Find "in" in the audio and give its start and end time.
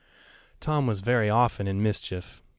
1.67-1.83